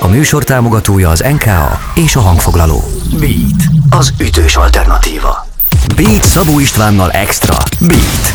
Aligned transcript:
A 0.00 0.08
műsor 0.08 0.44
támogatója 0.44 1.08
az 1.08 1.20
NKA 1.20 1.80
és 1.94 2.16
a 2.16 2.20
hangfoglaló. 2.20 2.82
Beat, 3.18 3.62
az 3.90 4.12
ütős 4.20 4.56
alternatíva. 4.56 5.46
Beat 5.96 6.24
Szabó 6.24 6.60
Istvánnal 6.60 7.10
Extra. 7.10 7.56
Beat, 7.80 8.32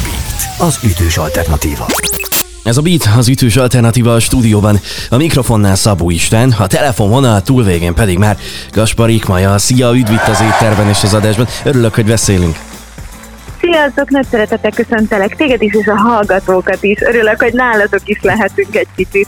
az 0.60 0.80
ütős 0.84 1.18
alternatíva. 1.18 1.86
Ez 2.64 2.78
a 2.78 2.82
Beat, 2.82 3.10
az 3.18 3.28
ütős 3.28 3.56
alternatíva 3.56 4.14
a 4.14 4.20
stúdióban. 4.20 4.80
A 5.10 5.18
mikrofonnál 5.18 5.76
Szabó 5.76 6.10
Isten, 6.10 6.56
a 6.60 6.68
telefonvonal 6.68 7.42
túlvégén 7.42 7.94
pedig 7.94 8.18
már 8.18 8.38
Gaspar 8.72 9.10
Ikmaja. 9.10 9.58
Szia, 9.58 9.96
üdv 9.96 10.12
itt 10.12 10.28
az 10.28 10.42
étterben 10.42 10.88
és 10.88 11.04
az 11.04 11.14
adásban. 11.14 11.48
Örülök, 11.64 11.96
hogy 11.96 12.06
beszélünk. 12.06 12.58
Sziasztok, 13.62 14.10
nagy 14.10 14.26
szeretettel 14.32 14.72
köszöntelek 14.72 15.36
téged 15.36 15.62
is, 15.62 15.74
és 15.74 15.88
a 15.88 15.96
hallgatókat 15.96 16.84
is. 16.84 17.02
Örülök, 17.02 17.42
hogy 17.42 17.54
nálatok 17.54 18.02
is 18.06 18.22
lehetünk 18.22 18.76
egy 18.76 18.88
kicsit. 18.96 19.28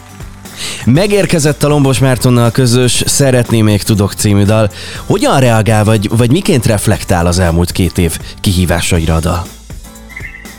Megérkezett 0.85 1.63
a 1.63 1.67
Lombos 1.67 1.99
Mártonnal 1.99 2.51
közös 2.51 3.03
Szeretném 3.05 3.65
még 3.65 3.83
tudok 3.83 4.13
című 4.13 4.43
dal. 4.43 4.69
Hogyan 5.05 5.39
reagál, 5.39 5.83
vagy, 5.83 6.09
vagy 6.17 6.31
miként 6.31 6.65
reflektál 6.65 7.25
az 7.25 7.39
elmúlt 7.39 7.71
két 7.71 7.97
év 7.97 8.17
kihívásaira 8.41 9.15
a 9.15 9.19
dal? 9.19 9.45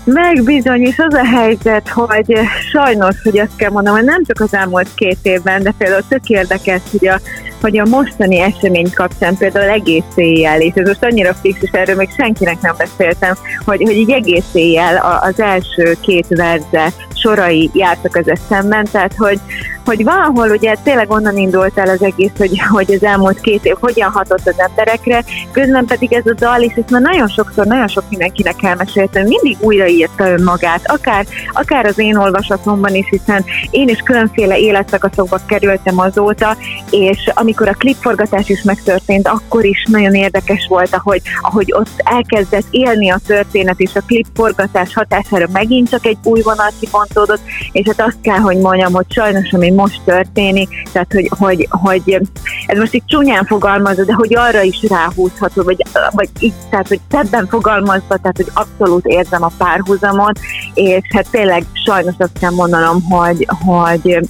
Meg 0.04 0.42
bizony, 0.44 0.80
és 0.80 0.98
az 0.98 1.14
a 1.14 1.24
helyzet, 1.24 1.88
hogy 1.88 2.38
sajnos, 2.70 3.14
hogy 3.22 3.38
azt 3.38 3.56
kell 3.56 3.70
mondanom, 3.70 3.98
hogy 3.98 4.08
nem 4.08 4.24
csak 4.24 4.40
az 4.40 4.54
elmúlt 4.54 4.88
két 4.94 5.18
évben, 5.22 5.62
de 5.62 5.74
például 5.78 6.02
tök 6.08 6.28
érdekes, 6.28 6.80
hogy 6.90 7.08
a, 7.08 7.20
hogy 7.60 7.78
a 7.78 7.84
mostani 7.84 8.40
esemény 8.40 8.92
kapcsán 8.94 9.36
például 9.36 9.70
egész 9.70 10.04
éjjel, 10.14 10.60
és 10.60 10.72
ez 10.74 10.86
most 10.86 11.04
annyira 11.04 11.34
fix, 11.34 11.62
és 11.62 11.70
erről 11.72 11.96
még 11.96 12.10
senkinek 12.16 12.60
nem 12.60 12.74
beszéltem, 12.78 13.34
hogy, 13.64 13.82
hogy 13.82 13.96
így 13.96 14.10
egész 14.10 14.50
éjjel 14.52 15.20
az 15.22 15.40
első 15.40 15.96
két 16.00 16.26
verze 16.28 16.92
sorai 17.14 17.70
jártak 17.72 18.16
az 18.16 18.28
eszemben, 18.28 18.86
tehát 18.90 19.14
hogy, 19.16 19.40
hogy 19.84 20.04
valahol 20.04 20.50
ugye 20.50 20.74
tényleg 20.82 21.10
onnan 21.10 21.36
indult 21.36 21.78
el 21.78 21.88
az 21.88 22.02
egész, 22.02 22.30
hogy, 22.36 22.60
hogy 22.68 22.92
az 22.92 23.04
elmúlt 23.04 23.40
két 23.40 23.64
év 23.64 23.74
hogyan 23.80 24.10
hatott 24.10 24.46
az 24.46 24.60
emberekre, 24.68 25.24
közben 25.52 25.84
pedig 25.84 26.12
ez 26.12 26.26
a 26.26 26.34
dal 26.34 26.62
is, 26.62 26.72
ezt 26.72 26.90
már 26.90 27.00
nagyon 27.00 27.28
sokszor, 27.28 27.66
nagyon 27.66 27.88
sok 27.88 28.04
mindenkinek 28.08 28.62
elmeséltem, 28.62 29.26
mindig 29.26 29.56
újraírta 29.60 30.30
önmagát, 30.30 30.80
akár, 30.84 31.26
akár 31.52 31.86
az 31.86 31.98
én 31.98 32.16
olvasatomban 32.16 32.94
is, 32.94 33.06
hiszen 33.10 33.44
én 33.70 33.88
is 33.88 33.98
különféle 33.98 34.58
életszakaszokba 34.58 35.40
kerültem 35.46 35.98
azóta, 35.98 36.56
és 36.90 37.30
amikor 37.46 37.68
a 37.68 37.72
klipforgatás 37.78 38.48
is 38.48 38.62
megtörtént, 38.62 39.28
akkor 39.28 39.64
is 39.64 39.86
nagyon 39.88 40.14
érdekes 40.14 40.66
volt, 40.68 40.94
ahogy, 40.94 41.22
ahogy 41.40 41.72
ott 41.72 41.90
elkezdett 41.96 42.66
élni 42.70 43.10
a 43.10 43.20
történet, 43.26 43.80
és 43.80 43.94
a 43.94 44.00
klipforgatás 44.06 44.94
hatására 44.94 45.46
megint 45.52 45.90
csak 45.90 46.06
egy 46.06 46.16
új 46.22 46.42
vonal 46.42 46.70
kibontódott, 46.80 47.40
és 47.72 47.86
hát 47.86 48.08
azt 48.08 48.20
kell, 48.22 48.38
hogy 48.38 48.56
mondjam, 48.56 48.92
hogy 48.92 49.06
sajnos, 49.08 49.52
ami 49.52 49.70
most 49.70 50.00
történik, 50.04 50.68
tehát 50.92 51.12
hogy, 51.12 51.30
hogy, 51.38 51.66
hogy 51.70 52.28
ez 52.66 52.78
most 52.78 52.94
így 52.94 53.04
csúnyán 53.06 53.44
fogalmazva, 53.44 54.04
de 54.04 54.14
hogy 54.14 54.36
arra 54.36 54.62
is 54.62 54.82
ráhúzható, 54.88 55.62
vagy, 55.62 55.82
vagy 56.10 56.28
így, 56.38 56.54
tehát 56.70 56.88
hogy 56.88 57.00
szebben 57.10 57.46
fogalmazva, 57.46 58.16
tehát 58.16 58.36
hogy 58.36 58.50
abszolút 58.54 59.06
érzem 59.06 59.42
a 59.42 59.50
párhuzamot, 59.58 60.38
és 60.74 61.02
hát 61.14 61.30
tényleg 61.30 61.64
sajnos 61.84 62.14
azt 62.18 62.38
kell 62.40 62.50
mondanom, 62.50 63.02
hogy, 63.02 63.46
hogy 63.64 64.20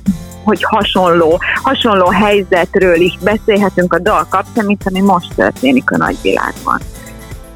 hogy 0.47 0.63
hasonló, 0.63 1.41
hasonló 1.63 2.07
helyzetről 2.07 3.01
is 3.01 3.19
beszélhetünk 3.21 3.93
a 3.93 3.99
dal 3.99 4.27
kapcsán, 4.29 4.65
mint 4.65 4.83
ami 4.85 5.01
most 5.01 5.35
történik 5.35 5.91
a 5.91 5.97
nagyvilágban 5.97 6.81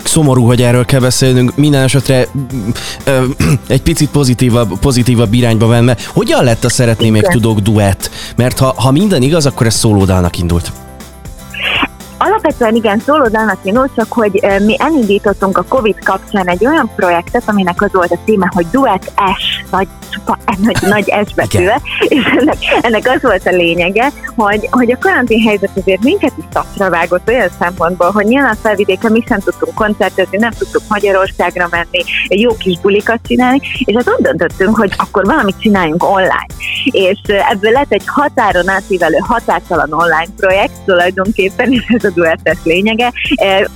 szomorú, 0.05 0.45
hogy 0.45 0.63
erről 0.63 0.85
kell 0.85 1.01
beszélnünk, 1.01 1.57
minden 1.57 1.83
esetre 1.83 2.27
ö, 3.05 3.25
egy 3.69 3.83
picit 3.83 4.11
pozitívabb, 4.11 4.79
pozitívabb 4.79 5.33
irányba 5.33 5.67
venve. 5.67 5.97
Hogyan 6.07 6.45
lett 6.45 6.65
a 6.65 6.69
Szeretném 6.69 7.13
még 7.13 7.27
tudok 7.27 7.59
duett? 7.59 8.11
Mert 8.37 8.59
ha, 8.59 8.75
ha 8.77 8.91
minden 8.91 9.23
igaz, 9.23 9.47
akkor 9.47 9.67
ez 9.67 9.75
szólódalnak 9.75 10.39
indult. 10.39 10.73
Alapvetően 12.19 12.75
igen, 12.75 12.99
szólódalnak 13.07 13.59
indult, 13.63 13.91
csak 13.97 14.13
hogy 14.13 14.41
mi 14.65 14.75
elindítottunk 14.79 15.59
a 15.59 15.65
Covid 15.69 16.05
kapcsán 16.05 16.49
egy 16.49 16.67
olyan 16.67 16.91
projektet, 16.97 17.43
aminek 17.47 17.83
az 17.83 17.93
volt 17.93 18.13
a 18.13 18.19
címe, 18.25 18.51
hogy 18.55 18.67
Duet 18.71 19.13
S, 19.39 19.65
nagy 19.71 19.89
csupa, 20.11 20.39
nagy, 20.59 20.77
nagy 20.81 21.15
S 21.29 21.35
betűve, 21.35 21.81
és 22.09 22.25
ennek, 22.39 22.57
ennek 22.81 23.09
az 23.15 23.23
volt 23.23 23.47
a 23.47 23.51
lényege, 23.51 24.13
hogy, 24.37 24.69
hogy 24.71 24.93
a 24.93 24.99
karantén 24.99 25.41
helyzet 25.41 25.71
azért 25.77 26.03
minket 26.03 26.33
is 26.37 26.45
tapsra 26.53 26.91
vágott 26.91 27.29
olyan 27.29 27.49
szempontból, 27.59 28.11
hogy 28.11 28.25
nyilván 28.25 28.57
felvidéken 28.63 29.13
mi 29.13 29.25
sem 29.29 29.39
tudtunk 29.39 29.75
koncertezni, 29.75 30.39
nem 30.39 30.51
tudtuk 30.51 30.83
Magyarországra 30.89 31.69
menni, 31.71 32.05
jó 32.29 32.57
kis 32.57 32.79
bulikat 32.81 33.21
csinálni, 33.27 33.61
és 33.85 33.95
hát 33.95 34.09
ott 34.09 34.23
döntöttünk, 34.23 34.77
hogy 34.77 34.93
akkor 34.97 35.25
valamit 35.25 35.61
csináljunk 35.61 36.05
online. 36.05 36.47
És 36.85 37.19
ebből 37.51 37.73
lett 37.73 37.93
egy 37.93 38.07
határon 38.07 38.69
átívelő 38.69 39.17
határtalan 39.17 39.93
online 39.93 40.33
projekt 40.37 40.73
tulajdonképpen, 40.85 41.73
és 41.73 41.85
ez 41.89 42.05
a 42.05 42.11
duettes 42.15 42.59
lényege. 42.65 43.13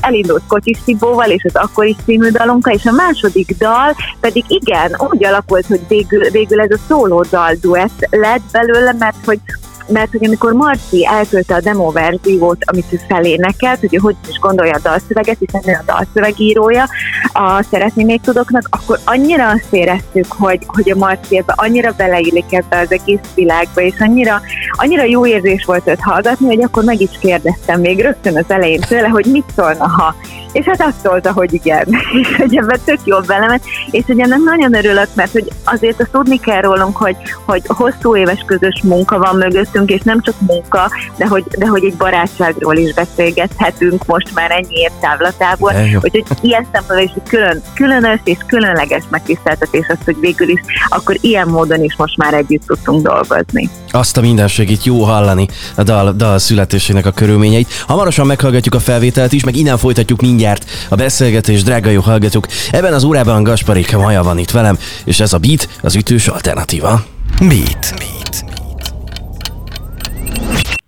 Elindult 0.01 0.43
Kocsis 0.49 0.79
Tibóval 0.85 1.31
és 1.31 1.45
az 1.45 1.57
akkori 1.57 1.97
című 2.05 2.29
dalunkkal, 2.29 2.75
és 2.75 2.85
a 2.85 2.93
második 2.93 3.57
dal 3.59 3.97
pedig 4.21 4.45
igen, 4.49 4.97
úgy 5.11 5.25
alakult, 5.25 5.67
hogy 5.67 5.81
végül, 5.89 6.24
végül 6.31 6.61
ez 6.61 6.71
a 6.71 6.79
szóló 6.89 7.23
dal 7.31 7.55
duett 7.61 8.09
lett 8.11 8.43
belőle, 8.53 8.93
mert 8.99 9.25
hogy 9.25 9.41
mert 9.89 10.11
hogy 10.11 10.27
amikor 10.27 10.53
Marci 10.53 11.07
elküldte 11.07 11.55
a 11.55 11.61
demo 11.61 11.91
verziót, 11.91 12.65
amit 12.65 12.93
ő 12.93 13.01
felénekelt, 13.09 13.81
hogy 13.81 13.99
hogy 14.03 14.17
is 14.29 14.39
gondolja 14.39 14.75
a 14.75 14.81
dalszöveget, 14.83 15.39
hiszen 15.39 15.63
ő 15.67 15.79
a 15.81 15.93
dalszövegírója, 15.93 16.89
a 17.35 17.63
Szeretni 17.71 18.05
még 18.05 18.21
tudoknak, 18.21 18.67
akkor 18.71 18.99
annyira 19.05 19.49
azt 19.49 19.69
éreztük, 19.71 20.27
hogy, 20.29 20.59
hogy 20.67 20.91
a 20.91 20.97
Marci 20.97 21.37
ebbe 21.37 21.53
annyira 21.57 21.93
beleillik 21.97 22.53
ebbe 22.53 22.79
az 22.79 22.93
egész 22.93 23.19
világba, 23.35 23.81
és 23.81 23.95
annyira, 23.99 24.41
annyira 24.71 25.05
jó 25.05 25.27
érzés 25.27 25.65
volt 25.65 25.89
őt 25.89 26.01
hallgatni, 26.01 26.47
hogy 26.47 26.63
akkor 26.63 26.85
meg 26.85 27.01
is 27.01 27.11
kérdeztem 27.21 27.81
még 27.81 28.01
rögtön 28.01 28.37
az 28.37 28.45
elején 28.49 28.81
tőle, 28.81 29.09
hogy 29.09 29.25
mit 29.27 29.45
szólna, 29.57 29.89
ha. 29.89 30.15
És 30.53 30.65
hát 30.65 30.83
azt 30.83 31.01
szólta, 31.03 31.33
hogy 31.33 31.53
igen, 31.53 31.87
és 32.21 32.37
hogy 32.37 32.57
ebben 32.57 32.81
tök 32.85 32.99
jó 33.05 33.21
belemet, 33.21 33.63
és 33.91 34.05
hogy 34.07 34.21
ennek 34.21 34.39
nagyon 34.39 34.75
örülök, 34.75 35.09
mert 35.15 35.33
hogy 35.33 35.53
azért 35.65 36.01
azt 36.01 36.11
tudni 36.11 36.41
kell 36.41 36.61
rólunk, 36.61 36.97
hogy, 36.97 37.17
hogy 37.45 37.63
hosszú 37.67 38.17
éves 38.17 38.45
közös 38.47 38.81
munka 38.83 39.19
van 39.19 39.37
mögöttünk, 39.37 39.91
és 39.91 40.01
nem 40.03 40.21
csak 40.21 40.35
munka, 40.41 40.91
de 41.17 41.27
hogy, 41.27 41.45
de 41.59 41.67
hogy 41.67 41.85
egy 41.85 41.97
barátságról 41.97 42.77
is 42.77 42.95
beszélgethetünk 42.95 44.07
most 44.07 44.35
már 44.35 44.51
ennyi 44.51 44.75
év 44.75 44.91
távlatából, 45.01 45.73
úgyhogy 45.95 46.25
ilyen 46.41 46.67
szempontból 46.73 46.99
is 46.99 47.24
külön, 47.29 47.63
különös 47.75 48.21
és 48.25 48.37
különleges 48.47 49.03
megtiszteltetés 49.11 49.87
az, 49.89 49.99
hogy 50.05 50.17
végül 50.21 50.49
is 50.49 50.61
akkor 50.89 51.17
ilyen 51.21 51.49
módon 51.49 51.85
is 51.85 51.97
most 51.97 52.17
már 52.17 52.35
együtt 52.35 52.67
tudtunk 52.67 53.03
dolgozni. 53.03 53.71
Azt 53.91 54.17
a 54.17 54.21
mindenségét 54.21 54.85
jó 54.85 55.03
hallani 55.03 55.49
a 55.77 55.83
dal, 55.83 56.13
dal 56.13 56.39
születésének 56.39 57.07
a 57.07 57.11
körülményeit. 57.11 57.73
Hamarosan 57.87 58.27
meghallgatjuk 58.27 58.75
a 58.75 58.81
felvételt 58.81 59.33
is, 59.33 59.45
meg 59.45 59.57
innen 59.57 59.79
folytatjuk 59.79 60.21
mindjárt 60.21 60.71
a 60.89 60.95
beszélgetés, 60.95 61.63
drága 61.63 61.91
jó 61.91 62.01
hallgatók. 62.01 62.47
Ebben 62.71 62.93
az 62.93 63.05
órában 63.05 63.43
Gasparik 63.43 63.97
Maja 63.97 64.23
van 64.23 64.39
itt 64.39 64.51
velem, 64.51 64.79
és 65.05 65.21
ez 65.21 65.33
a 65.33 65.39
Beat 65.39 65.69
az 65.83 65.95
ütős 65.95 66.29
alternatíva. 66.29 67.05
Beat. 67.39 67.95
Beat. 67.99 68.54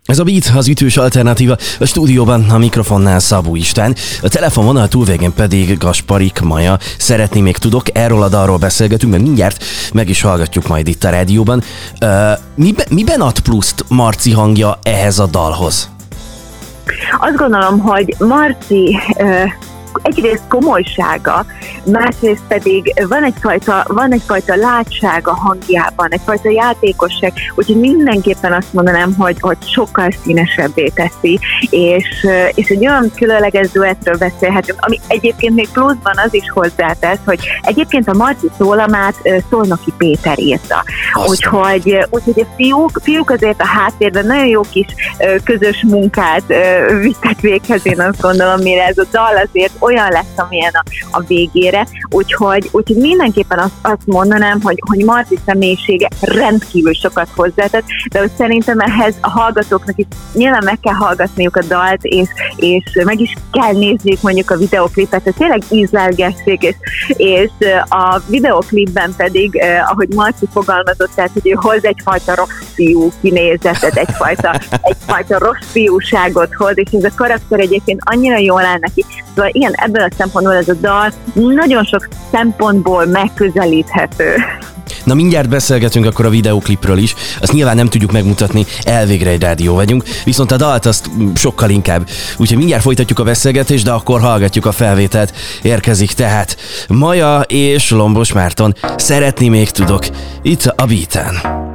Ez 0.06 0.18
a 0.18 0.24
Beat, 0.24 0.52
az 0.56 0.68
ütős 0.68 0.96
alternatíva, 0.96 1.56
a 1.80 1.84
stúdióban 1.84 2.50
a 2.50 2.58
mikrofonnál 2.58 3.18
Szabó 3.18 3.56
István, 3.56 3.94
a 4.22 4.28
telefonvonal 4.28 4.88
túlvégén 4.88 5.32
pedig 5.32 5.78
Gasparik 5.78 6.40
Maja. 6.40 6.78
Szeretni 6.98 7.40
még 7.40 7.56
tudok, 7.56 7.82
erről 7.92 8.22
a 8.22 8.28
dalról 8.28 8.56
beszélgetünk, 8.56 9.12
mert 9.12 9.24
mindjárt 9.24 9.64
meg 9.92 10.08
is 10.08 10.20
hallgatjuk 10.20 10.68
majd 10.68 10.88
itt 10.88 11.04
a 11.04 11.10
rádióban. 11.10 11.62
Uh, 12.00 12.08
miben, 12.54 12.86
miben 12.90 13.20
ad 13.20 13.40
pluszt 13.40 13.84
Marci 13.88 14.32
hangja 14.32 14.78
ehhez 14.82 15.18
a 15.18 15.26
dalhoz? 15.26 15.90
Azt 17.20 17.36
gondolom, 17.36 17.78
hogy 17.78 18.14
Marci 18.18 18.98
egyrészt 20.02 20.42
komolysága, 20.48 21.46
másrészt 21.90 22.42
pedig 22.48 23.04
van 23.08 23.24
egyfajta, 23.24 23.84
van 23.88 24.12
egyfajta 24.12 24.54
látsága 24.56 25.34
hangjában, 25.34 26.08
egyfajta 26.10 26.50
játékosság, 26.50 27.32
úgyhogy 27.54 27.76
mindenképpen 27.76 28.52
azt 28.52 28.72
mondanám, 28.72 29.14
hogy, 29.18 29.36
hogy 29.40 29.56
sokkal 29.60 30.10
színesebbé 30.24 30.88
teszi, 30.88 31.38
és, 31.70 32.26
és 32.54 32.68
egy 32.68 32.86
olyan 32.86 33.12
különleges 33.16 33.70
duettről 33.70 34.16
beszélhetünk, 34.16 34.78
ami 34.80 35.00
egyébként 35.06 35.54
még 35.54 35.68
pluszban 35.68 36.14
az 36.24 36.34
is 36.34 36.50
hozzátesz, 36.50 37.18
hogy 37.24 37.38
egyébként 37.60 38.08
a 38.08 38.14
Marci 38.14 38.50
szólamát 38.58 39.14
Szolnoki 39.50 39.92
Péter 39.96 40.38
írta. 40.38 40.84
Úgyhogy, 41.28 42.06
úgyhogy 42.10 42.40
a 42.40 42.54
fiúk, 42.56 43.00
fiúk 43.02 43.30
azért 43.30 43.60
a 43.60 43.66
háttérben 43.66 44.26
nagyon 44.26 44.46
jó 44.46 44.60
kis 44.60 44.86
közös 45.44 45.84
munkát 45.88 46.42
vittek 47.00 47.40
véghez, 47.40 47.86
én 47.86 48.00
azt 48.00 48.20
gondolom, 48.20 48.60
mire 48.60 48.86
ez 48.86 48.98
a 48.98 49.04
dal 49.10 49.36
azért 49.46 49.72
olyan 49.78 50.08
lesz, 50.10 50.36
amilyen 50.36 50.72
a, 50.72 50.82
a 51.10 51.20
végére. 51.20 51.75
Úgyhogy, 52.10 52.68
úgyhogy 52.72 52.96
mindenképpen 52.96 53.58
azt, 53.58 53.74
azt 53.82 54.06
mondanám, 54.06 54.60
hogy, 54.62 54.82
hogy 54.86 55.04
Marci 55.04 55.38
személyisége 55.46 56.08
rendkívül 56.20 56.94
sokat 56.94 57.28
hozzátett, 57.34 57.84
de 58.10 58.18
hogy 58.18 58.30
szerintem 58.36 58.78
ehhez 58.78 59.14
a 59.20 59.30
hallgatóknak 59.30 59.98
is 59.98 60.06
nyilván 60.32 60.64
meg 60.64 60.80
kell 60.80 60.94
hallgatniuk 60.94 61.56
a 61.56 61.62
dalt, 61.68 62.02
és, 62.02 62.28
és 62.56 62.82
meg 63.04 63.20
is 63.20 63.34
kell 63.52 63.72
nézniük 63.72 64.20
mondjuk 64.20 64.50
a 64.50 64.56
videoklipet, 64.56 65.22
hogy 65.22 65.34
tényleg 65.34 65.62
ízlelgessék, 65.70 66.62
és, 66.62 66.76
és 67.08 67.50
a 67.88 68.20
videoklipben 68.28 69.14
pedig, 69.16 69.60
ahogy 69.90 70.08
Marci 70.14 70.46
fogalmazott, 70.52 71.10
tehát, 71.14 71.30
hogy 71.32 71.50
ő 71.50 71.54
hoz 71.60 71.84
egyfajta 71.84 72.34
rossz 72.34 72.65
fiú 72.76 73.12
kinézetet, 73.20 73.96
egyfajta, 73.96 74.60
egyfajta 74.90 75.38
rossz 75.38 75.66
fiúságot 75.70 76.48
hoz, 76.54 76.72
és 76.74 76.90
ez 76.92 77.04
a 77.04 77.14
karakter 77.14 77.60
egyébként 77.60 78.00
annyira 78.04 78.38
jól 78.38 78.64
áll 78.64 78.78
neki. 78.80 79.04
Szóval 79.34 79.50
igen, 79.52 79.72
ebből 79.72 80.02
a 80.02 80.08
szempontból 80.16 80.54
ez 80.54 80.68
a 80.68 80.74
dal 80.80 81.12
nagyon 81.32 81.84
sok 81.84 82.08
szempontból 82.30 83.06
megközelíthető. 83.06 84.34
Na 85.04 85.14
mindjárt 85.14 85.48
beszélgetünk 85.48 86.06
akkor 86.06 86.26
a 86.26 86.30
videoklipről 86.30 86.98
is, 86.98 87.14
azt 87.40 87.52
nyilván 87.52 87.76
nem 87.76 87.88
tudjuk 87.88 88.12
megmutatni, 88.12 88.66
elvégre 88.82 89.30
egy 89.30 89.42
rádió 89.42 89.74
vagyunk, 89.74 90.04
viszont 90.24 90.52
a 90.52 90.56
dalt 90.56 90.86
azt 90.86 91.10
sokkal 91.34 91.70
inkább. 91.70 92.08
Úgyhogy 92.36 92.56
mindjárt 92.56 92.82
folytatjuk 92.82 93.18
a 93.18 93.24
beszélgetést, 93.24 93.84
de 93.84 93.90
akkor 93.90 94.20
hallgatjuk 94.20 94.66
a 94.66 94.72
felvételt. 94.72 95.32
Érkezik 95.62 96.12
tehát 96.12 96.56
Maja 96.88 97.40
és 97.40 97.90
Lombos 97.90 98.32
Márton. 98.32 98.74
Szeretni 98.96 99.48
még 99.48 99.70
tudok. 99.70 100.06
Itt 100.42 100.64
a 100.76 100.86
Beaten. 100.86 101.65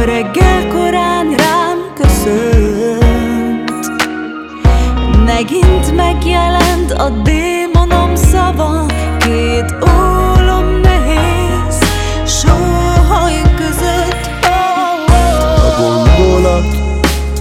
A 0.00 0.04
reggel 0.04 0.66
korán 0.68 1.34
rám 1.36 1.78
köszönt 1.94 3.70
Megint 5.24 5.94
megjelent 5.96 6.92
a 6.92 7.08
démonom 7.08 8.14
szava 8.14 8.86
Két 9.18 9.74
ólom 9.82 10.80
nehéz 10.82 11.78
Sóhaj 12.26 13.42
között 13.56 14.30
oh, 14.44 15.10
oh. 15.10 16.02
A 16.02 16.16
gondolat, 16.16 16.76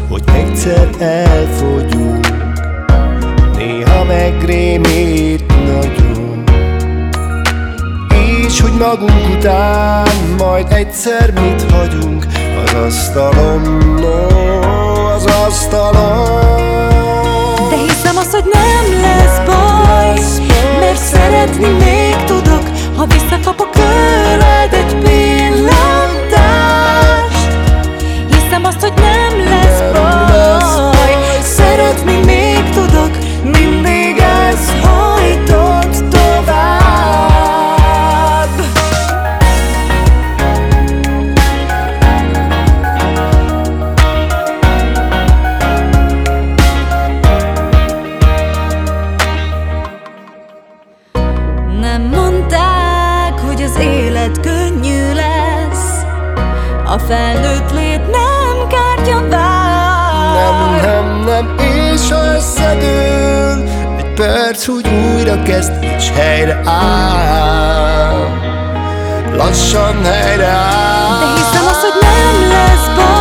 hogy 0.09 0.23
egyszer 0.33 0.89
elfogyunk 0.99 2.27
Néha 3.57 4.03
megrémít 4.03 5.08
magunk 8.89 9.37
után 9.37 10.07
majd 10.37 10.71
egyszer 10.71 11.31
mit 11.31 11.71
hagyunk? 11.71 12.25
Az 12.65 12.73
asztalon, 12.73 13.61
no, 14.01 14.25
az 15.13 15.25
asztalon 15.25 16.57
De 17.69 17.75
hiszem 17.75 18.17
az, 18.17 18.31
hogy 18.31 18.43
nem 18.53 19.01
lesz 19.01 19.39
baj 19.45 20.19
Mert 20.79 20.97
szeretni 20.97 21.67
még 21.67 22.15
tudok 22.25 22.63
Ha 22.95 23.05
visszakapok 23.05 23.69
tőled 23.69 24.73
egy 24.73 24.95
pillantást. 24.95 26.27
Hiszem 28.29 28.63
azt, 28.63 28.79
hogy 28.79 28.93
nem 28.93 29.39
lesz 29.49 29.58
felnőtt 57.07 57.71
lét 57.71 58.01
nem 58.11 58.67
kártya 58.67 59.27
vár. 59.29 60.33
Nem, 60.33 60.75
nem, 60.81 61.23
nem, 61.25 61.55
és 61.57 62.11
ha 62.11 62.35
összedől 62.35 63.63
Egy 63.97 64.13
perc, 64.13 64.65
hogy 64.65 64.87
újra 64.87 65.41
kezd 65.41 65.71
és 65.81 66.11
helyre 66.15 66.61
áll. 66.65 68.27
Lassan 69.35 70.03
helyre 70.03 70.47
áll. 70.47 71.19
De 71.19 71.25
hiszem 71.35 71.65
az, 71.65 71.81
hogy 71.81 72.01
nem 72.01 72.49
lesz 72.49 72.95
baj 72.95 73.18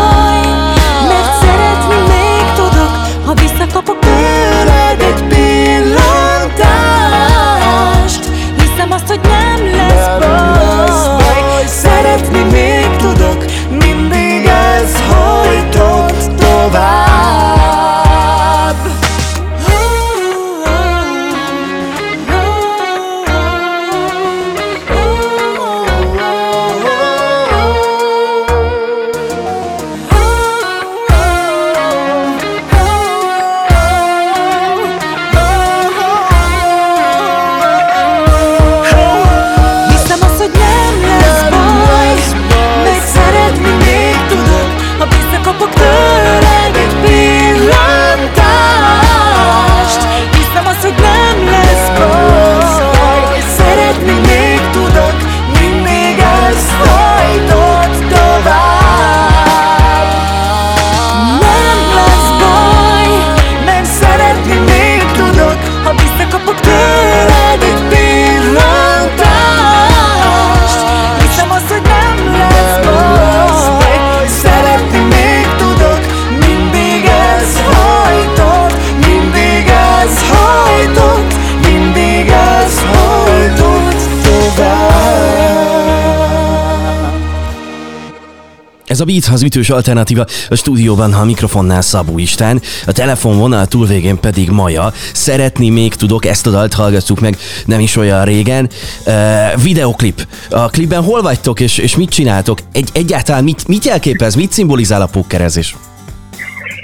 Ez 88.89 89.01
a 89.01 89.05
Beat 89.05 89.29
az 89.33 89.43
ütős 89.43 89.71
alternatíva 89.71 90.27
a 90.49 90.55
stúdióban, 90.55 91.13
ha 91.13 91.21
a 91.21 91.25
mikrofonnál 91.25 91.81
Szabó 91.81 92.19
István, 92.19 92.63
a 92.87 92.93
telefonvonal 92.93 93.67
túlvégén 93.67 94.21
pedig 94.21 94.51
Maja. 94.51 94.93
Szeretni 95.13 95.69
még 95.69 95.95
tudok, 95.95 96.27
ezt 96.27 96.47
a 96.47 96.51
dalt 96.51 96.75
hallgattuk 96.75 97.21
meg 97.21 97.37
nem 97.67 97.81
is 97.81 97.97
olyan 97.97 98.25
régen. 98.25 98.71
Uh, 99.07 99.63
videoklip. 99.63 100.27
A 100.51 100.69
klipben 100.69 101.03
hol 101.03 101.23
vagytok 101.23 101.61
és, 101.61 101.79
és 101.79 101.97
mit 101.97 102.11
csináltok? 102.11 102.59
Egy, 102.73 102.89
egyáltalán 102.93 103.45
mit, 103.45 103.69
mit 103.69 103.85
jelképez, 103.85 104.35
mit 104.35 104.53
szimbolizál 104.53 105.03
a 105.03 105.07
pókerezés? 105.07 105.77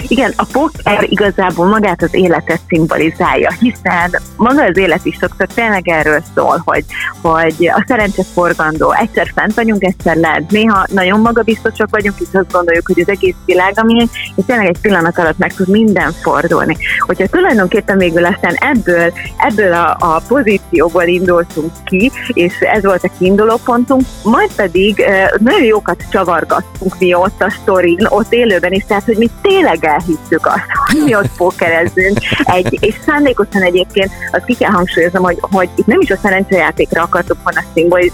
Igen, 0.07 0.33
a 0.35 0.45
poker 0.51 1.05
igazából 1.09 1.67
magát 1.67 2.01
az 2.01 2.13
életet 2.13 2.59
szimbolizálja, 2.67 3.51
hiszen 3.59 4.19
maga 4.37 4.63
az 4.63 4.77
élet 4.77 5.05
is 5.05 5.17
sokszor 5.19 5.47
tényleg 5.53 5.87
erről 5.87 6.21
szól, 6.35 6.61
hogy, 6.65 6.85
hogy 7.21 7.69
a 7.73 7.83
szerencse 7.87 8.23
forgandó, 8.33 8.91
egyszer 8.91 9.31
fent 9.35 9.53
vagyunk, 9.53 9.83
egyszer 9.83 10.15
lent, 10.15 10.51
néha 10.51 10.85
nagyon 10.91 11.19
magabiztosak 11.19 11.87
vagyunk, 11.89 12.19
és 12.19 12.27
azt 12.33 12.51
gondoljuk, 12.51 12.87
hogy 12.87 12.99
az 12.99 13.09
egész 13.09 13.35
világ 13.45 13.73
a 13.75 13.83
miénk, 13.83 14.09
és 14.35 14.43
tényleg 14.45 14.67
egy 14.67 14.79
pillanat 14.81 15.17
alatt 15.17 15.37
meg 15.37 15.53
tud 15.53 15.67
minden 15.67 16.11
fordulni. 16.11 16.77
Hogyha 16.99 17.27
tulajdonképpen 17.27 17.97
végül 17.97 18.25
aztán 18.25 18.53
ebből, 18.53 19.13
ebből 19.37 19.73
a, 19.73 19.95
a 19.99 20.21
pozícióból 20.27 21.03
indultunk 21.03 21.71
ki, 21.83 22.11
és 22.27 22.53
ez 22.59 22.83
volt 22.83 23.03
a 23.03 23.09
kiinduló 23.17 23.59
pontunk, 23.63 24.01
majd 24.23 24.51
pedig 24.55 25.05
nagyon 25.37 25.63
jókat 25.63 26.03
csavargattunk 26.11 26.99
mi 26.99 27.13
ott 27.13 27.41
a 27.41 27.49
sztorin, 27.49 28.05
ott 28.09 28.33
élőben 28.33 28.71
is, 28.71 28.83
tehát 28.87 29.03
hogy 29.03 29.17
mi 29.17 29.29
tényleg 29.41 29.83
elhittük 29.95 30.45
azt, 30.45 30.65
hogy 30.85 31.03
mi 31.03 31.15
ott 31.15 31.29
pókerezzünk. 31.37 32.17
Egy, 32.43 32.77
és 32.81 32.95
szándékosan 33.05 33.61
egyébként 33.61 34.11
azt 34.31 34.45
ki 34.45 34.55
kell 34.55 34.71
hangsúlyozom, 34.71 35.23
hogy, 35.23 35.37
hogy 35.41 35.69
itt 35.75 35.85
nem 35.85 36.01
is 36.01 36.09
a 36.09 36.17
szerencsejátékra 36.21 37.01
akartuk 37.01 37.37
volna 37.43 37.63
szimboli 37.73 38.11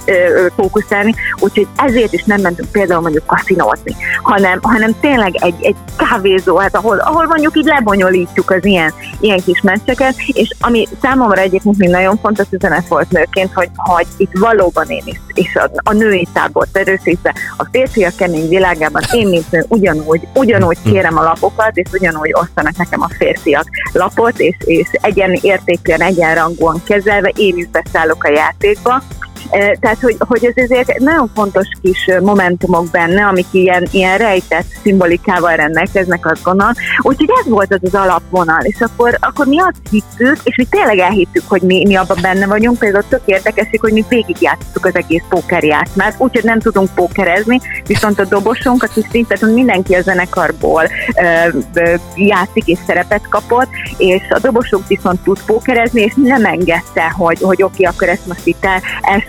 fókuszálni, 0.56 1.16
úgyhogy 1.40 1.68
ezért 1.76 2.14
is 2.14 2.24
nem 2.24 2.42
mentünk 2.42 2.72
például 2.72 3.02
mondjuk 3.02 3.26
kaszinózni, 3.26 3.96
hanem, 4.22 4.60
hanem 4.62 5.00
tényleg 5.00 5.36
egy, 5.36 5.56
egy 5.62 5.76
kávézó, 5.98 6.58
hát 6.58 6.76
ahol, 6.76 6.98
ahol 6.98 7.26
mondjuk 7.26 7.58
így 7.58 7.66
lebonyolítjuk 7.66 8.52
az 8.52 8.66
ilyen, 8.66 8.94
ilyen 9.20 9.40
kis 9.46 9.62
meccseket, 9.62 10.16
és 10.28 10.56
ami 10.60 10.88
számomra 11.02 11.42
egyébként 11.42 11.78
még 11.78 11.90
nagyon 11.90 12.18
fontos 12.18 12.46
üzenet 12.50 12.88
volt 12.88 13.12
nőként, 13.12 13.54
hogy, 13.54 13.70
hogy 13.76 14.08
itt 14.18 14.32
valóban 14.40 14.88
én 14.88 15.04
is, 15.06 15.20
és 15.34 15.56
a, 15.56 15.70
a 15.84 15.94
női 15.94 16.28
tábor 16.34 16.68
erősítve, 16.72 17.34
a 17.58 17.68
férfiak 17.72 18.16
kemény 18.16 18.50
világában 18.50 19.02
én, 19.12 19.28
mint 19.28 19.52
nő, 19.52 19.66
ugyanúgy, 19.68 20.28
ugyanúgy 20.34 20.78
kérem 20.84 21.18
a 21.18 21.24
lapokat, 21.24 21.61
és 21.74 21.91
ugyanúgy 21.91 22.34
osztanak 22.34 22.75
nekem 22.77 23.01
a 23.01 23.10
férfiak 23.18 23.65
lapot, 23.94 24.39
és, 24.39 24.56
és 24.60 24.88
egyen 24.91 25.38
értékűen, 25.41 26.01
egyenrangúan 26.01 26.82
kezelve 26.84 27.32
én 27.36 27.58
is 27.58 27.68
beszállok 27.68 28.24
a 28.24 28.32
játékba, 28.32 29.03
tehát, 29.50 30.00
hogy, 30.02 30.16
hogy 30.20 30.46
ez 30.46 30.64
azért 30.64 31.00
nagyon 31.00 31.32
fontos 31.36 31.68
kis 31.82 32.10
momentumok 32.22 32.90
benne, 32.90 33.26
amik 33.26 33.46
ilyen, 33.52 33.88
ilyen 33.92 34.18
rejtett 34.18 34.66
szimbolikával 34.82 35.56
rendelkeznek, 35.56 36.26
azt 36.26 36.44
gondolom. 36.44 36.74
Úgyhogy 37.02 37.30
ez 37.44 37.50
volt 37.50 37.74
az 37.74 37.80
az 37.82 37.96
alapvonal, 37.96 38.62
és 38.62 38.80
akkor, 38.80 39.18
akkor 39.20 39.46
mi 39.46 39.60
azt 39.60 39.82
hittük, 39.90 40.38
és 40.44 40.56
mi 40.56 40.66
tényleg 40.70 40.98
elhittük, 40.98 41.44
hogy 41.48 41.62
mi, 41.62 41.86
mi 41.86 41.96
abban 41.96 42.18
benne 42.22 42.46
vagyunk, 42.46 42.80
például 42.80 43.04
tök 43.10 43.22
érdekes, 43.26 43.68
hogy 43.82 43.94
mi 43.94 44.06
végigjátszottuk 44.10 44.86
az 44.86 44.96
egész 44.96 45.24
pókerjátszmát, 45.30 46.16
úgyhogy 46.18 46.44
nem 46.44 46.60
tudunk 46.60 46.90
pókerezni, 46.96 47.60
viszont 47.88 48.20
a 48.20 48.26
dobosunk, 48.26 48.84
a 48.84 48.88
kis 48.88 49.26
tehát 49.28 49.54
mindenki 49.54 49.94
a 49.94 50.02
zenekarból 50.02 50.84
ö, 51.16 51.58
ö, 51.74 51.96
játszik 52.16 52.66
és 52.66 52.80
szerepet 52.88 53.28
kapott, 53.30 53.70
és 53.98 54.22
a 54.30 54.40
dobosunk 54.40 54.88
viszont 54.88 55.24
tud 55.24 55.40
pókerezni, 55.46 56.02
és 56.02 56.14
nem 56.16 56.46
engedte, 56.46 57.10
hogy, 57.10 57.38
hogy 57.42 57.64
oké, 57.64 57.84
akkor 57.84 58.10
ezt 58.10 58.28
most 58.28 58.46
itt 58.46 58.66
el, 58.66 58.82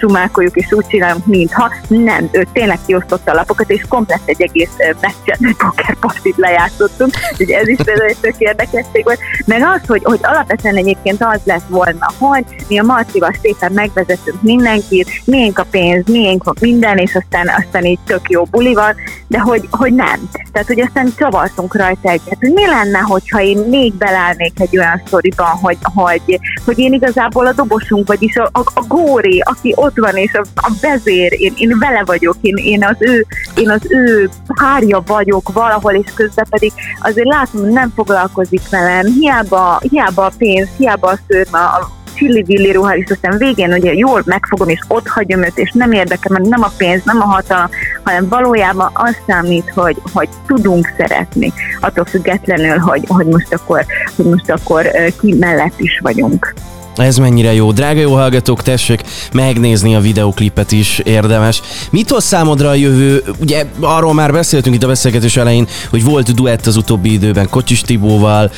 elsumálkoljuk, 0.02 0.56
és 0.56 0.73
úgy 0.73 0.87
csinálunk, 0.87 1.26
mintha 1.26 1.73
nem, 1.88 2.28
ő 2.32 2.47
tényleg 2.52 2.78
kiosztotta 2.87 3.32
a 3.32 3.35
lapokat, 3.35 3.71
és 3.71 3.85
komplett 3.88 4.23
egy 4.25 4.42
egész 4.42 4.71
meccset, 4.78 5.38
egy 5.49 5.56
pokerpartit 5.56 6.37
lejátszottunk, 6.37 7.12
ugye 7.38 7.59
ez 7.59 7.68
is 7.68 7.78
például 7.85 8.09
egy 8.09 8.16
tök 8.21 8.35
érdekesség 8.38 9.04
volt, 9.04 9.18
meg 9.47 9.62
az, 9.62 9.80
hogy, 9.87 10.00
hogy 10.04 10.18
alapvetően 10.23 10.76
egyébként 10.76 11.25
az 11.25 11.40
lett 11.44 11.66
volna, 11.68 12.11
hogy 12.18 12.44
mi 12.68 12.78
a 12.78 12.82
Marcival 12.82 13.35
szépen 13.42 13.73
megvezetünk 13.73 14.42
mindenkit, 14.42 15.11
miénk 15.25 15.59
a 15.59 15.66
pénz, 15.71 16.06
miénk 16.06 16.47
a 16.47 16.54
minden, 16.61 16.97
és 16.97 17.14
aztán, 17.14 17.49
aztán 17.59 17.85
így 17.85 17.99
tök 18.06 18.30
jó 18.30 18.44
buli 18.44 18.75
van, 18.75 18.94
de 19.26 19.38
hogy, 19.38 19.68
hogy 19.71 19.94
nem. 19.94 20.30
Tehát, 20.52 20.66
hogy 20.66 20.80
aztán 20.80 21.12
csavartunk 21.16 21.76
rajta 21.76 22.11
egyet, 22.11 22.37
hogy 22.40 22.52
mi 22.52 22.66
lenne, 22.66 22.99
hogyha 22.99 23.40
én 23.40 23.59
még 23.59 23.94
belállnék 23.94 24.52
egy 24.61 24.78
olyan 24.78 25.02
sztoriban, 25.06 25.47
hogy, 25.47 25.78
hogy, 25.94 26.40
hogy 26.64 26.78
én 26.78 26.92
igazából 26.92 27.47
a 27.47 27.52
dobosunk, 27.52 28.06
vagyis 28.06 28.37
a, 28.37 28.49
a, 28.52 28.61
a 28.75 28.85
góri, 28.88 29.40
aki 29.44 29.73
ott 29.76 29.91
van, 29.96 30.16
és 30.16 30.32
a, 30.34 30.44
a 30.54 30.72
vezér, 30.80 31.32
én, 31.40 31.52
én 31.56 31.78
vele 31.78 32.02
vagyok, 32.04 32.37
én, 32.40 32.56
én, 32.56 32.84
az 32.84 32.96
ő, 32.99 33.26
én 33.56 33.70
az 33.70 33.82
ő 33.88 34.30
párja 34.61 35.02
vagyok 35.06 35.52
valahol, 35.52 35.92
és 35.92 36.12
közben 36.14 36.46
pedig 36.50 36.72
azért 37.00 37.28
látom, 37.28 37.61
hogy 37.61 37.72
nem 37.72 37.92
foglalkozik 37.94 38.68
velem, 38.70 39.06
hiába, 39.06 39.80
hiába 39.90 40.25
a 40.25 40.32
pénz, 40.38 40.68
hiába 40.76 41.08
a 41.08 41.18
szőrme, 41.28 41.58
a 41.58 41.90
csilli-villi 42.14 42.72
ruha, 42.72 42.96
és 42.96 43.11
aztán 43.11 43.38
végén 43.38 43.72
ugye 43.72 43.92
jól 43.92 44.22
megfogom, 44.25 44.68
és 44.68 44.80
ott 44.88 45.08
hagyom 45.08 45.44
őt, 45.44 45.58
és 45.58 45.70
nem 45.75 45.92
érdekel, 45.92 46.32
mert 46.32 46.49
nem 46.49 46.62
a 46.62 46.72
pénz, 46.76 47.02
nem 47.04 47.20
a 47.20 47.25
hatalom, 47.25 47.68
hanem 48.04 48.28
valójában 48.28 48.90
az 48.94 49.16
számít, 49.26 49.70
hogy, 49.75 49.96
hogy 50.12 50.28
tudunk 50.46 50.92
szeretni, 50.96 51.52
attól 51.80 52.04
függetlenül, 52.04 52.78
hogy, 52.78 53.04
hogy 53.06 53.26
most 53.26 53.52
akkor, 53.52 53.84
hogy 54.16 54.25
most 54.25 54.50
akkor 54.50 54.90
ki 55.20 55.34
mellett 55.34 55.80
is 55.80 55.99
vagyunk. 56.02 56.54
Ez 56.96 57.16
mennyire 57.16 57.52
jó. 57.52 57.72
Drága 57.72 58.00
jó 58.00 58.14
hallgatók, 58.14 58.62
tessék 58.62 59.02
megnézni 59.32 59.94
a 59.94 60.00
videoklipet 60.00 60.72
is 60.72 60.99
érdemes. 60.99 61.62
Mit 61.90 62.11
hoz 62.11 62.25
számodra 62.25 62.68
a 62.68 62.75
jövő? 62.75 63.22
Ugye 63.40 63.64
arról 63.80 64.14
már 64.14 64.32
beszéltünk 64.32 64.75
itt 64.75 64.82
a 64.82 64.87
beszélgetés 64.87 65.37
elején, 65.37 65.66
hogy 65.90 66.04
volt 66.04 66.34
duett 66.34 66.66
az 66.66 66.76
utóbbi 66.76 67.12
időben 67.12 67.49
Kocsis 67.49 67.80
Tibóval, 67.80 68.50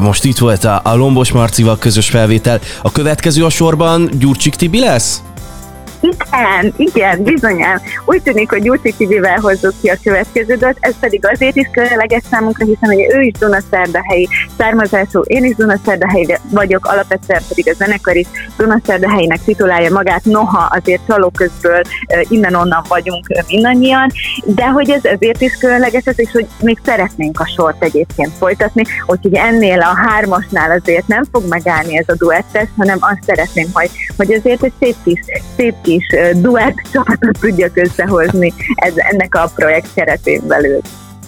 most 0.00 0.24
itt 0.24 0.38
volt 0.38 0.64
a, 0.64 0.80
a 0.84 0.94
Lombos 0.94 1.32
Marcival 1.32 1.78
közös 1.78 2.08
felvétel. 2.08 2.60
A 2.82 2.92
következő 2.92 3.44
a 3.44 3.50
sorban 3.50 4.10
Gyurcsik 4.18 4.54
Tibi 4.54 4.78
lesz? 4.78 5.22
Igen, 6.00 6.74
igen, 6.76 7.22
bizonyán. 7.22 7.80
Úgy 8.04 8.22
tűnik, 8.22 8.50
hogy 8.50 8.62
Gyurci 8.62 8.94
Tibivel 8.96 9.38
hozzuk 9.38 9.74
ki 9.80 9.88
a 9.88 9.96
következőt, 10.02 10.76
ez 10.80 10.94
pedig 11.00 11.26
azért 11.26 11.56
is 11.56 11.68
különleges 11.72 12.22
számunkra, 12.30 12.64
hiszen 12.64 12.90
ugye 12.90 13.16
ő 13.16 13.20
is 13.20 13.32
Dunaszerdahelyi 13.38 14.28
származású, 14.58 15.20
én 15.20 15.44
is 15.44 15.54
Dunaszerdahelyi 15.54 16.36
vagyok, 16.50 16.86
alapvetően 16.86 17.42
pedig 17.48 17.68
a 17.68 17.74
zenekar 17.74 18.16
is 18.16 18.26
Dunaszerdahelyinek 18.56 19.44
titulálja 19.44 19.90
magát, 19.90 20.24
noha 20.24 20.68
azért 20.70 21.06
csalóközből 21.06 21.82
innen-onnan 22.28 22.84
vagyunk 22.88 23.26
mindannyian, 23.48 24.12
de 24.44 24.66
hogy 24.66 24.90
ez 24.90 25.04
ezért 25.04 25.40
is 25.40 25.52
különleges, 25.52 26.04
ez, 26.04 26.18
és 26.18 26.30
hogy 26.32 26.46
még 26.60 26.78
szeretnénk 26.84 27.40
a 27.40 27.46
sort 27.56 27.82
egyébként 27.82 28.32
folytatni, 28.38 28.82
úgyhogy 29.06 29.34
ennél 29.34 29.80
a 29.80 30.08
hármasnál 30.08 30.70
azért 30.70 31.06
nem 31.06 31.24
fog 31.32 31.48
megállni 31.48 31.98
ez 31.98 32.08
a 32.08 32.14
duettes, 32.16 32.68
hanem 32.76 32.98
azt 33.00 33.22
szeretném, 33.26 33.66
hogy, 33.72 33.90
hogy 34.16 34.32
azért 34.32 34.62
egy 34.62 34.72
szép 34.80 34.94
kis, 35.04 35.20
szép 35.56 35.74
kis 35.82 35.89
kis 35.90 36.06
duett 36.34 36.74
csapatot 36.92 37.38
tudjak 37.40 37.70
összehozni 37.74 38.52
ez, 38.74 38.92
ennek 38.96 39.34
a 39.34 39.50
projekt 39.54 39.88
keretén 39.94 40.42
belül. 40.46 40.80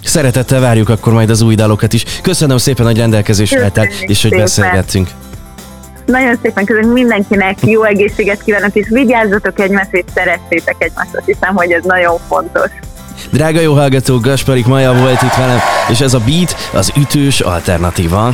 Szeretettel 0.03 0.59
várjuk 0.59 0.89
akkor 0.89 1.13
majd 1.13 1.29
az 1.29 1.41
új 1.41 1.55
dalokat 1.55 1.93
is. 1.93 2.05
Köszönöm 2.21 2.57
szépen, 2.57 2.85
hogy 2.85 2.97
rendelkezésre 2.97 3.63
álltál, 3.63 3.87
és 4.01 4.21
hogy 4.21 4.35
beszélgettünk. 4.35 5.09
Nagyon 6.05 6.37
szépen 6.41 6.65
köszönöm 6.65 6.91
mindenkinek, 6.91 7.57
jó 7.61 7.83
egészséget 7.83 8.43
kívánok, 8.43 8.75
és 8.75 8.87
vigyázzatok 8.89 9.59
egymásra, 9.59 9.97
és 9.97 10.03
szeressétek 10.13 10.75
egymást, 10.77 11.15
azt 11.15 11.25
hiszem, 11.25 11.55
hogy 11.55 11.71
ez 11.71 11.83
nagyon 11.83 12.17
fontos. 12.27 12.69
Drága 13.31 13.59
jó 13.59 13.73
hallgató, 13.73 14.19
Gasparik 14.19 14.65
Maja 14.65 14.93
volt 14.93 15.21
itt 15.21 15.35
velem, 15.37 15.59
és 15.89 15.99
ez 15.99 16.13
a 16.13 16.19
Beat 16.19 16.55
az 16.73 16.91
ütős 16.97 17.39
alternatíva. 17.39 18.33